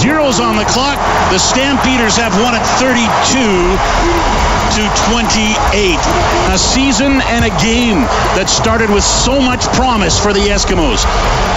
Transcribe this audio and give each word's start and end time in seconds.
zeros 0.00 0.40
on 0.40 0.56
the 0.56 0.64
clock. 0.64 0.96
The 1.30 1.38
Stampeders 1.38 2.16
have 2.16 2.32
won 2.40 2.54
at 2.54 2.64
32 2.80 4.59
to 4.70 4.82
28. 5.10 5.98
A 6.52 6.58
season 6.58 7.20
and 7.26 7.44
a 7.44 7.52
game 7.62 7.98
that 8.38 8.46
started 8.48 8.88
with 8.90 9.02
so 9.02 9.40
much 9.40 9.66
promise 9.74 10.18
for 10.18 10.32
the 10.32 10.40
Eskimos 10.40 11.02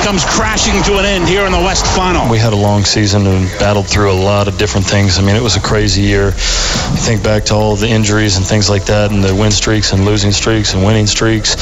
comes 0.04 0.26
crashing 0.26 0.81
to 0.83 0.97
an 0.97 1.06
end 1.06 1.28
here 1.28 1.46
in 1.46 1.52
the 1.52 1.60
West 1.60 1.85
Final. 1.96 2.29
We 2.29 2.38
had 2.38 2.53
a 2.53 2.57
long 2.57 2.84
season 2.84 3.26
and 3.28 3.47
battled 3.60 3.88
through 3.88 4.12
a 4.12 4.20
lot 4.20 4.47
of 4.47 4.57
different 4.57 4.85
things. 4.88 5.20
I 5.20 5.21
mean, 5.21 5.35
it 5.35 5.42
was 5.42 5.56
a 5.56 5.62
crazy 5.62 6.02
year. 6.02 6.28
You 6.28 6.99
think 6.99 7.24
back 7.24 7.46
to 7.46 7.53
all 7.53 7.76
the 7.76 7.88
injuries 7.88 8.38
and 8.38 8.46
things 8.46 8.70
like 8.70 8.85
that, 8.85 9.12
and 9.12 9.24
the 9.24 9.34
win 9.34 9.52
streaks 9.52 9.93
and 9.93 10.06
losing 10.06 10.31
streaks 10.31 10.74
and 10.74 10.84
winning 10.84 11.07
streaks, 11.07 11.56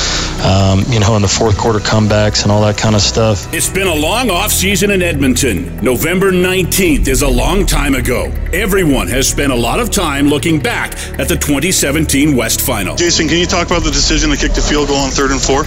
um, 0.43 0.83
you 0.89 0.99
know, 0.99 1.15
and 1.15 1.23
the 1.23 1.27
fourth 1.29 1.57
quarter 1.57 1.79
comebacks 1.79 2.43
and 2.43 2.51
all 2.51 2.61
that 2.61 2.77
kind 2.77 2.95
of 2.95 3.01
stuff. 3.01 3.53
It's 3.53 3.69
been 3.69 3.87
a 3.87 3.95
long 3.95 4.29
off 4.31 4.51
season 4.51 4.91
in 4.91 5.01
Edmonton. 5.01 5.77
November 5.83 6.31
19th 6.31 7.07
is 7.07 7.21
a 7.21 7.29
long 7.29 7.65
time 7.65 7.95
ago. 7.95 8.31
Everyone 8.53 9.07
has 9.07 9.27
spent 9.27 9.51
a 9.51 9.55
lot 9.55 9.79
of 9.79 9.91
time 9.91 10.27
looking 10.27 10.59
back 10.59 10.93
at 11.19 11.27
the 11.27 11.37
2017 11.41 12.35
West 12.35 12.61
Final. 12.61 12.95
Jason, 12.95 13.27
can 13.27 13.37
you 13.37 13.45
talk 13.45 13.67
about 13.67 13.83
the 13.83 13.91
decision 13.91 14.29
to 14.29 14.37
kick 14.37 14.53
the 14.53 14.61
field 14.61 14.87
goal 14.87 14.97
on 14.97 15.09
third 15.09 15.31
and 15.31 15.41
four? 15.41 15.63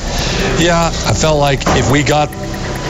Yeah, 0.62 0.88
I 1.06 1.12
felt 1.12 1.38
like 1.38 1.60
if 1.76 1.90
we 1.90 2.02
got 2.02 2.30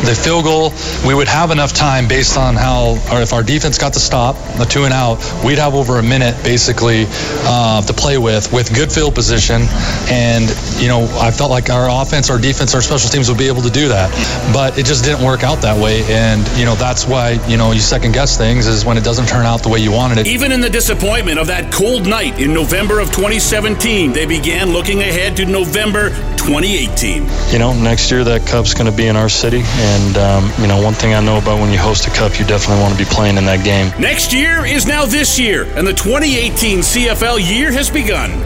the 0.05 0.15
field 0.15 0.45
goal, 0.45 0.73
we 1.07 1.15
would 1.15 1.29
have 1.29 1.51
enough 1.51 1.73
time 1.73 2.09
based 2.09 2.37
on 2.37 2.55
how, 2.55 2.99
or 3.13 3.21
if 3.21 3.33
our 3.33 3.43
defense 3.43 3.79
got 3.79 3.93
to 3.95 4.01
stop, 4.01 4.37
the 4.59 4.65
two 4.65 4.85
and 4.85 4.93
out, 4.93 5.19
we'd 5.45 5.59
have 5.59 5.75
over 5.75 5.99
a 5.99 6.03
minute 6.03 6.35
basically 6.45 7.07
uh, 7.47 7.80
to 7.83 7.93
play 7.93 8.19
with, 8.19 8.53
with 8.53 8.75
good 8.75 8.91
field 8.93 9.15
position. 9.15 9.63
And, 10.11 10.49
you 10.80 10.89
know, 10.89 11.05
I 11.21 11.30
felt 11.30 11.51
like 11.51 11.71
our 11.71 12.03
offense, 12.03 12.30
our 12.30 12.39
defense, 12.39 12.75
our 12.75 12.83
special 12.83 13.09
teams 13.11 13.29
would 13.29 13.39
be 13.39 13.49
able 13.49 13.63
to 13.63 13.71
do 13.71 13.89
that. 13.89 14.11
But 14.53 14.79
it 14.79 14.87
just 14.87 15.05
didn't 15.05 15.25
work 15.25 15.43
out 15.43 15.63
that 15.63 15.80
way. 15.80 16.03
And, 16.05 16.47
you 16.59 16.65
know, 16.65 16.75
that's 16.75 17.07
why, 17.07 17.33
you 17.49 17.57
know, 17.57 17.73
you 17.73 17.80
second 17.80 18.13
guess 18.13 18.37
things 18.37 18.66
is 18.66 18.85
when 18.85 18.96
it 18.96 19.05
doesn't 19.05 19.27
turn 19.27 19.46
out 19.46 19.63
the 19.63 19.68
way 19.68 19.79
you 19.79 19.93
wanted 19.93 20.18
it. 20.18 20.27
Even 20.27 20.52
in 20.52 20.61
the 20.61 20.71
disappointment 20.71 21.39
of 21.39 21.46
that 21.46 21.73
cold 21.73 22.07
night 22.07 22.41
in 22.41 22.52
November 22.52 23.01
of 23.01 23.09
2017, 23.09 24.13
they 24.13 24.27
began 24.27 24.73
looking 24.73 25.01
ahead 25.01 25.37
to 25.37 25.46
November 25.46 26.11
2018. 26.45 27.27
You 27.52 27.59
know, 27.59 27.73
next 27.74 28.11
year 28.11 28.24
that 28.24 28.46
cup's 28.46 28.74
going 28.74 28.91
to 28.91 28.96
be 28.96 29.07
in 29.07 29.16
our 29.16 29.29
city. 29.29 29.63
And, 29.65 29.93
um, 30.18 30.50
you 30.60 30.66
know, 30.66 30.80
one 30.82 30.95
thing 30.95 31.14
I 31.14 31.20
know 31.20 31.38
about 31.38 31.60
when 31.60 31.70
you 31.73 31.78
host 31.78 32.06
a 32.06 32.10
cup, 32.10 32.38
you 32.38 32.45
definitely 32.45 32.82
want 32.82 32.92
to 32.92 32.98
be 32.98 33.09
playing 33.09 33.37
in 33.37 33.45
that 33.46 33.64
game. 33.64 33.92
Next 34.00 34.32
year 34.32 34.64
is 34.66 34.87
now 34.87 35.04
this 35.04 35.38
year, 35.38 35.64
and 35.76 35.87
the 35.87 35.92
2018 35.92 36.80
CFL 36.80 37.38
year 37.38 37.73
has 37.73 37.90
begun. 37.90 38.43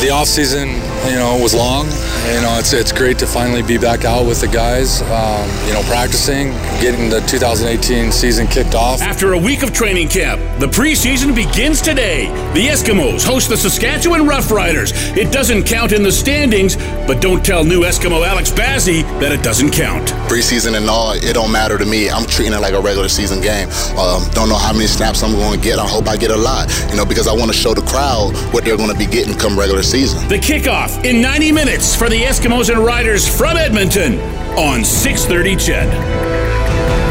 The 0.00 0.10
off 0.10 0.28
season, 0.28 0.68
you 1.10 1.16
know, 1.16 1.38
was 1.42 1.54
long. 1.54 1.86
You 2.30 2.40
know, 2.40 2.56
it's 2.58 2.72
it's 2.72 2.92
great 2.92 3.18
to 3.18 3.26
finally 3.26 3.62
be 3.62 3.76
back 3.76 4.04
out 4.04 4.26
with 4.26 4.40
the 4.40 4.48
guys. 4.48 5.02
Um, 5.02 5.48
you 5.66 5.74
know, 5.74 5.82
practicing, 5.82 6.52
getting 6.80 7.10
the 7.10 7.20
2018 7.26 8.10
season 8.12 8.46
kicked 8.46 8.74
off. 8.74 9.02
After 9.02 9.32
a 9.32 9.38
week 9.38 9.62
of 9.62 9.72
training 9.72 10.08
camp, 10.08 10.40
the 10.58 10.66
preseason 10.66 11.34
begins 11.34 11.82
today. 11.82 12.28
The 12.54 12.68
Eskimos 12.68 13.24
host 13.24 13.50
the 13.50 13.56
Saskatchewan 13.56 14.22
Roughriders. 14.22 14.92
It 15.16 15.32
doesn't 15.32 15.64
count 15.64 15.92
in 15.92 16.02
the 16.02 16.12
standings, 16.12 16.76
but 17.06 17.20
don't 17.20 17.44
tell 17.44 17.64
new 17.64 17.82
Eskimo 17.82 18.26
Alex 18.26 18.50
Bazzie 18.50 19.02
that 19.20 19.32
it 19.32 19.42
doesn't 19.42 19.70
count. 19.70 20.08
Preseason 20.28 20.76
and 20.76 20.88
all, 20.88 21.12
it 21.12 21.34
don't 21.34 21.52
matter 21.52 21.76
to 21.76 21.84
me. 21.84 22.08
I'm 22.08 22.26
treating 22.26 22.54
it 22.54 22.60
like 22.60 22.74
a 22.74 22.80
regular 22.80 23.08
season 23.08 23.40
game. 23.40 23.68
Um, 23.98 24.24
don't 24.32 24.48
know 24.48 24.56
how 24.56 24.72
many 24.72 24.86
snaps 24.86 25.22
I'm 25.22 25.32
going 25.32 25.58
to 25.58 25.64
get. 25.64 25.78
I 25.78 25.86
hope 25.86 26.08
I 26.08 26.16
get 26.16 26.30
a 26.30 26.36
lot, 26.36 26.70
you 26.90 26.96
know, 26.96 27.04
because 27.04 27.28
I 27.28 27.32
want 27.32 27.50
to 27.50 27.56
show 27.56 27.74
the 27.74 27.82
crowd 27.82 28.32
what 28.52 28.64
they're 28.64 28.76
going 28.76 28.92
to 28.92 28.98
be 28.98 29.06
getting 29.06 29.36
come 29.36 29.58
regular 29.70 29.82
season. 29.82 30.28
The 30.28 30.36
kickoff 30.36 31.04
in 31.04 31.20
90 31.20 31.52
minutes 31.52 31.94
for 31.94 32.08
the 32.08 32.22
Eskimos 32.22 32.70
and 32.70 32.84
Riders 32.84 33.28
from 33.28 33.56
Edmonton 33.56 34.18
on 34.58 34.84
630 34.84 35.56
CHED. 35.56 37.09